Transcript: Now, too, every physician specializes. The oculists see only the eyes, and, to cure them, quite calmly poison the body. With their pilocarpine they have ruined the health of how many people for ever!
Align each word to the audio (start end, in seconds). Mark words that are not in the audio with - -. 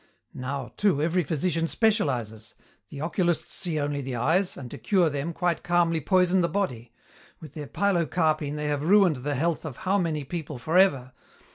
Now, 0.33 0.73
too, 0.77 0.99
every 0.99 1.23
physician 1.23 1.67
specializes. 1.67 2.55
The 2.89 3.01
oculists 3.01 3.53
see 3.53 3.79
only 3.79 4.01
the 4.01 4.15
eyes, 4.15 4.57
and, 4.57 4.71
to 4.71 4.79
cure 4.79 5.11
them, 5.11 5.31
quite 5.31 5.61
calmly 5.61 6.01
poison 6.01 6.41
the 6.41 6.49
body. 6.49 6.91
With 7.39 7.53
their 7.53 7.67
pilocarpine 7.67 8.55
they 8.55 8.65
have 8.65 8.81
ruined 8.83 9.17
the 9.17 9.35
health 9.35 9.63
of 9.63 9.77
how 9.85 9.99
many 9.99 10.23
people 10.23 10.57
for 10.57 10.75
ever! 10.79 11.11